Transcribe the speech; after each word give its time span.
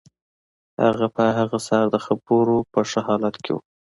هغه 0.83 1.05
په 1.15 1.23
هغه 1.37 1.57
سهار 1.67 1.87
د 1.91 1.97
خبرو 2.05 2.57
په 2.73 2.79
ښه 2.89 2.99
حالت 3.07 3.35
کې 3.43 3.51
و 3.53 3.57